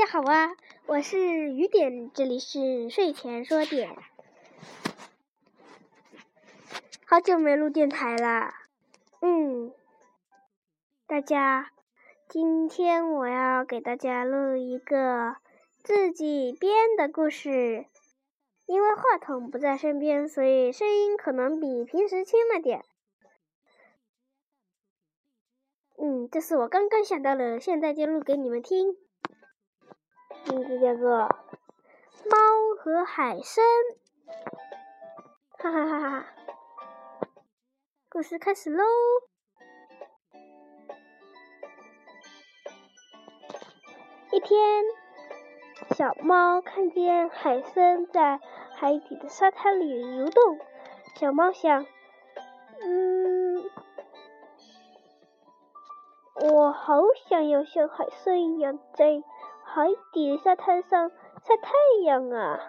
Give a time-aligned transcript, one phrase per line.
[0.00, 3.98] 大家好啊，我是雨点，这里是睡前说点。
[7.04, 8.54] 好久没录电台了，
[9.20, 9.74] 嗯，
[11.06, 11.70] 大家，
[12.30, 15.36] 今天我要给大家录一个
[15.82, 17.84] 自己编的故事。
[18.64, 22.86] 因为话筒不在身边，所以声音可能比平时轻了点。
[25.98, 28.96] 嗯，这是我刚刚想到的，现在就录给你们听。
[30.46, 31.10] 名字叫做
[32.28, 32.36] 《猫
[32.78, 33.64] 和海参》，
[35.58, 36.26] 哈哈哈哈！
[38.08, 38.84] 故事开始喽。
[44.32, 44.84] 一天，
[45.96, 48.40] 小猫看见海参在。
[48.72, 50.58] 海底的沙滩里游动，
[51.16, 51.84] 小猫想
[52.80, 53.62] ：“嗯，
[56.50, 59.22] 我好想要像海参一样在
[59.72, 61.72] 海底沙滩上晒太
[62.04, 62.60] 阳啊！”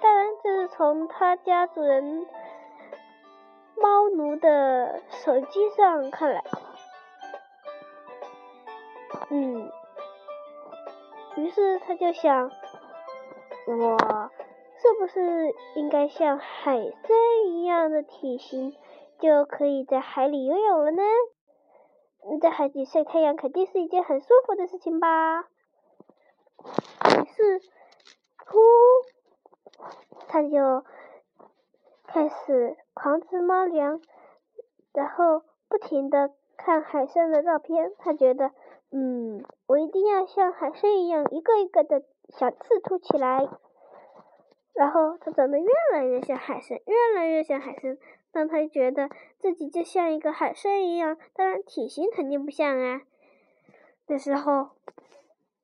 [0.00, 2.26] 当然，这是从他家主人
[3.76, 6.44] 猫奴的手机上看来。
[9.30, 9.70] 嗯，
[11.36, 12.50] 于是他就想。
[13.68, 14.30] 我
[14.78, 17.16] 是不是应该像海参
[17.48, 18.76] 一样的体型，
[19.18, 21.02] 就可以在海里游泳了呢？
[22.40, 25.42] 在海底晒太阳肯定是一件很舒服的事情吧？
[25.42, 27.60] 于是，
[28.46, 28.58] 呼，
[30.28, 30.84] 他就
[32.06, 34.00] 开始狂吃猫粮，
[34.92, 37.92] 然后不停的看海参的照片。
[37.98, 38.52] 他觉得，
[38.90, 42.02] 嗯，我一定要像海参一样，一个一个的。
[42.28, 43.48] 小刺凸起来，
[44.74, 47.96] 然后它长得越来越像海参，越来越像海参。
[48.36, 53.00] 当他觉得自己就像一个海参一样，当然体型肯定不像啊。
[54.06, 54.72] 那时候，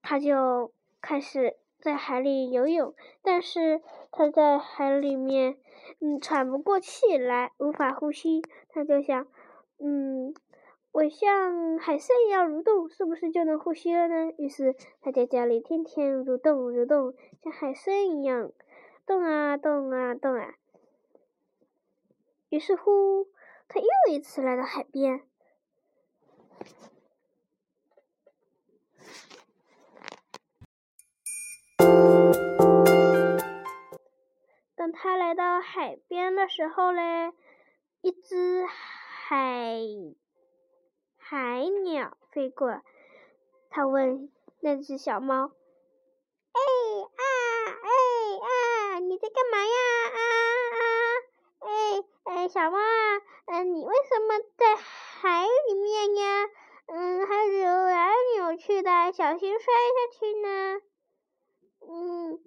[0.00, 0.72] 他就
[1.02, 5.58] 开始在海里游泳，但是他在海里面，
[6.00, 8.40] 嗯，喘不过气来，无法呼吸。
[8.70, 9.26] 他就想，
[9.78, 10.34] 嗯。
[10.92, 14.32] 我像海参一样蠕动，是不是就能呼吸了呢？
[14.38, 18.50] 于是他在家里天天蠕动蠕动，像海参一样
[19.06, 20.54] 动啊动啊动啊。
[22.52, 23.30] 于是乎，
[23.66, 25.26] 他又一次来到海边。
[34.76, 37.32] 等他来到海边的时候嘞，
[38.02, 39.78] 一只海。
[41.16, 42.82] 海鸟飞过，
[43.70, 44.30] 他问
[44.60, 45.52] 那只小猫
[46.52, 46.60] ：“哎
[47.00, 47.24] 啊
[47.82, 47.88] 哎
[48.44, 49.72] 啊，你在干嘛呀？
[50.12, 50.20] 啊
[50.76, 50.84] 啊，
[51.60, 56.50] 哎哎，小猫啊，嗯，你为什么在海里面呀？
[56.86, 60.80] 嗯，还扭来扭去的，小心摔下去呢。
[61.88, 62.38] 嗯，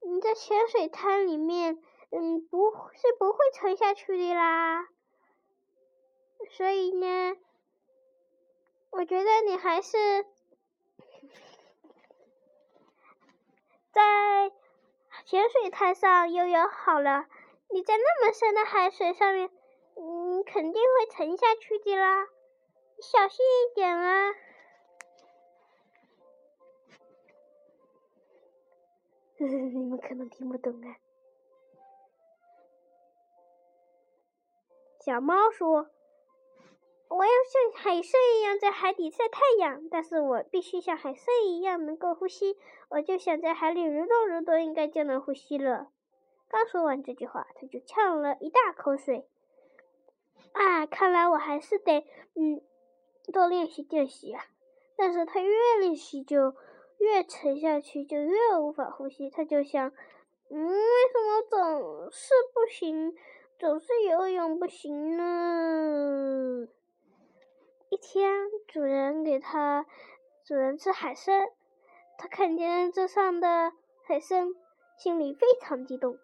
[0.00, 1.82] 你在潜水滩里面，
[2.12, 4.88] 嗯，不是不会沉下去的啦。
[6.52, 7.36] 所以呢。”
[8.90, 10.24] 我觉得你还是
[13.90, 14.50] 在
[15.26, 17.26] 潜水滩上游泳好了。
[17.72, 19.50] 你在那么深的海水上面，
[19.96, 22.26] 你肯定会沉下去的啦。
[23.00, 24.34] 小心一点啊！
[29.42, 30.96] 你们可能听不懂啊。
[35.00, 35.88] 小猫说。
[37.08, 42.56] 我要像海参一样在海底晒太阳，但是我必须像海参一样能够呼吸。
[42.88, 45.92] 我就想在海里蠕动蠕动，应该就能呼吸了。
[46.52, 49.26] 刚说完这句话，他就呛了一大口水。
[50.52, 52.04] 啊，看来我还是得
[52.34, 52.60] 嗯
[53.32, 54.44] 多练习练习啊。
[54.94, 56.54] 但是他越练习就
[56.98, 59.30] 越沉下去，就越无法呼吸。
[59.30, 59.92] 他就想，
[60.50, 60.78] 嗯，为
[61.10, 63.16] 什么总是不行，
[63.58, 66.68] 总是游泳不行呢？
[67.88, 68.30] 一天，
[68.68, 69.86] 主人给他
[70.44, 71.48] 主人吃海参，
[72.18, 73.72] 他看见这上的
[74.04, 74.48] 海参，
[74.98, 76.18] 心里非常激动。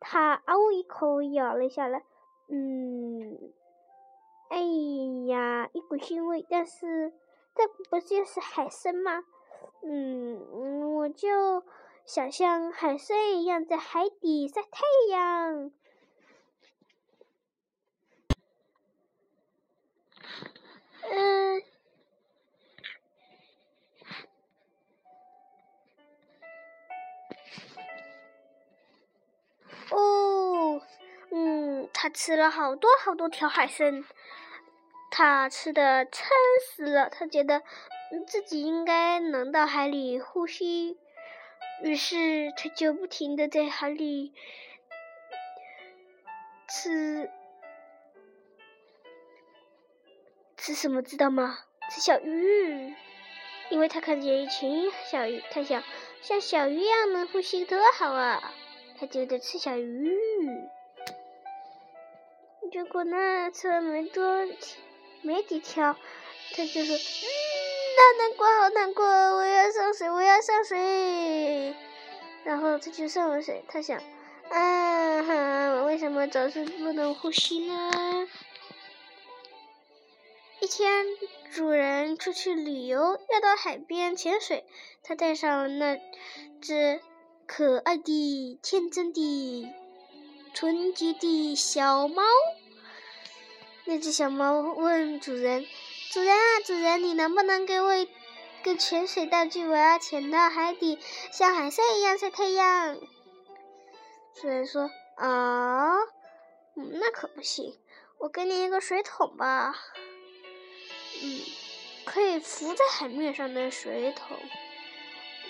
[0.00, 2.04] 他嗷一口咬了下来，
[2.48, 3.52] 嗯，
[4.48, 4.60] 哎
[5.26, 6.46] 呀，一股腥味。
[6.48, 7.12] 但是
[7.54, 9.24] 这不就是海参吗？
[9.82, 11.62] 嗯，我就
[12.04, 14.80] 想像海参一样在海底晒太
[15.10, 15.72] 阳。
[21.10, 21.62] 嗯，
[29.98, 30.80] 哦，
[31.32, 34.04] 嗯，他吃了好多好多条海参，
[35.10, 36.28] 他吃的撑
[36.64, 37.62] 死了，他觉得
[38.26, 40.96] 自己应该能到海里呼吸，
[41.82, 44.32] 于是他就不停的在海里
[46.68, 47.28] 吃
[50.56, 51.58] 吃什么，知道吗？
[51.90, 52.94] 吃小鱼，
[53.70, 55.82] 因为他看见一群小鱼，他想
[56.22, 58.54] 像小鱼一样能呼吸多好啊！
[58.98, 60.16] 他就在吃小鱼。
[62.70, 64.46] 结果呢，吃了没多
[65.22, 65.96] 没几条，
[66.54, 67.26] 他就说：“嗯，
[67.96, 71.74] 好难过，好难过，我要上水，我要上水。”
[72.44, 73.64] 然后他就上了水。
[73.68, 73.98] 他想
[74.50, 75.34] ：“啊哈，
[75.76, 78.28] 我，为什么总是不能呼吸呢？”
[80.60, 81.06] 一天，
[81.52, 84.66] 主人出去旅游，要到海边潜水。
[85.02, 86.00] 他带上了那
[86.60, 87.00] 只
[87.48, 89.74] 可爱的、天真的、
[90.52, 92.22] 纯洁的小猫。
[93.86, 95.66] 那只小猫问主人
[96.12, 98.06] ：“主人啊，主人，你能不能给我一
[98.62, 99.66] 个潜水道具？
[99.66, 100.98] 我要潜到海底，
[101.32, 102.98] 像海参一样晒太阳。”
[104.38, 105.96] 主人说：“啊，
[106.76, 107.78] 嗯，那可不行。
[108.18, 109.74] 我给你一个水桶吧。”
[111.22, 111.40] 嗯，
[112.04, 114.36] 可以浮在海面上的水桶。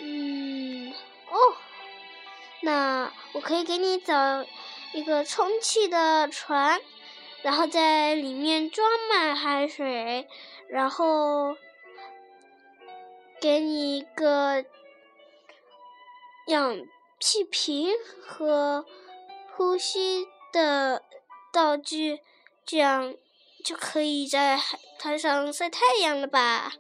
[0.00, 0.94] 嗯，
[1.28, 1.36] 哦，
[2.60, 4.44] 那我可以给你找
[4.92, 6.80] 一个充气的船，
[7.42, 10.28] 然后在里面装满海水，
[10.68, 11.56] 然后
[13.40, 14.64] 给你一个
[16.46, 16.80] 氧
[17.20, 17.90] 气瓶
[18.20, 18.84] 和
[19.56, 21.02] 呼吸的
[21.52, 22.20] 道具，
[22.64, 23.14] 这样。
[23.64, 26.72] 就可以在海滩上晒太阳了吧？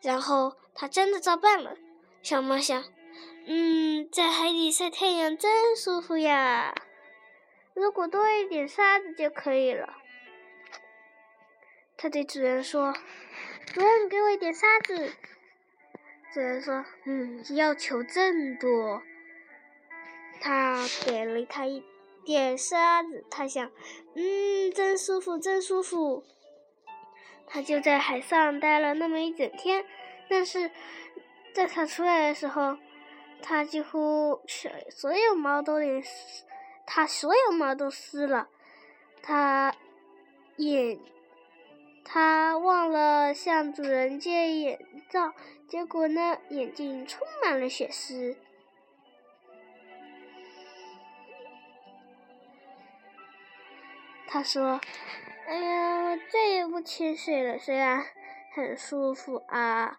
[0.00, 1.76] 然后他真的照办了。
[2.22, 2.82] 小猫想
[3.50, 6.74] ：“嗯，在海底晒太阳真舒服呀！
[7.72, 9.96] 如果多一点沙子就可以了。”
[11.96, 12.92] 他对主人说
[13.72, 15.12] ：“主人，给我一点沙子。”
[16.34, 19.02] 主人说：“嗯，要求真多。”
[20.42, 21.82] 他给了他一。
[22.24, 23.72] 点沙子，他想，
[24.14, 26.22] 嗯，真舒服，真舒服。
[27.46, 29.86] 他就在海上待了那么一整天，
[30.28, 30.70] 但是
[31.54, 32.76] 在他出来的时候，
[33.42, 34.42] 他几乎
[34.90, 36.02] 所有毛都连
[36.86, 38.48] 他所有毛都湿了。
[39.22, 39.74] 他
[40.56, 40.98] 眼，
[42.04, 45.32] 他忘了向主人借眼罩，
[45.66, 48.36] 结果呢，眼睛充满了血丝。
[54.26, 54.78] 他说
[55.48, 57.58] ：“哎呀，我再也不潜水了。
[57.58, 58.04] 虽然
[58.54, 59.98] 很舒服啊，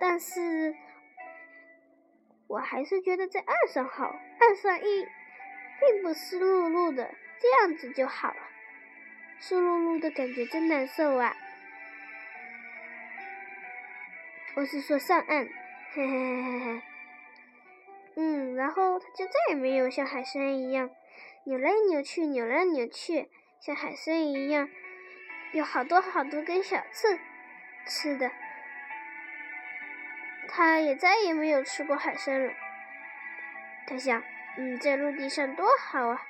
[0.00, 0.74] 但是
[2.52, 4.14] 我还是觉得在岸上好。
[4.38, 5.08] 岸上一
[5.80, 8.40] 并不湿漉漉的，这样子就好了。
[9.40, 11.34] 湿漉漉的感觉真难受啊！
[14.54, 15.48] 我是说上岸，
[15.94, 16.82] 嘿嘿嘿嘿嘿。
[18.16, 20.90] 嗯，然后他就再也没有像海参一样
[21.44, 23.30] 扭来扭去，扭来扭去。”
[23.64, 24.68] 像海参一样，
[25.52, 27.18] 有好多好多根小刺
[27.86, 28.30] 吃的，
[30.54, 32.52] 他也再也没有吃过海参了。
[33.86, 34.22] 他想，
[34.58, 36.22] 嗯，在陆地上多好啊！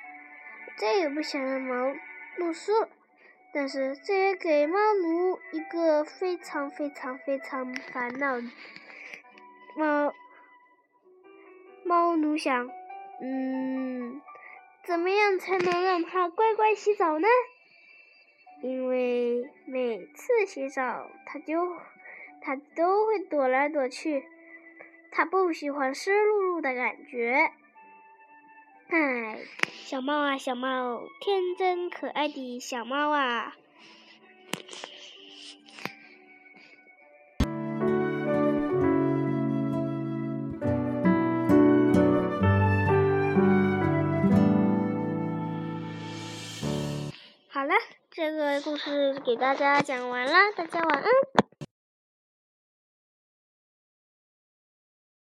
[0.77, 1.93] 再也不想让毛
[2.37, 2.71] 露宿。
[3.53, 8.39] 但是这也给猫奴一个非常非常非常烦恼。
[9.75, 10.13] 猫
[11.83, 12.69] 猫奴想，
[13.21, 14.21] 嗯。
[14.85, 17.27] 怎么样才能让它乖乖洗澡呢？
[18.61, 21.77] 因为每次洗澡，它就
[22.45, 24.25] 它都会躲来躲去，
[25.11, 27.51] 它不喜欢湿漉漉的感觉。
[28.89, 29.39] 唉，
[29.85, 33.55] 小猫啊，小猫，天真可爱的小猫啊！
[47.47, 47.73] 好了，
[48.11, 51.42] 这个故事给大家讲完了，大家晚安。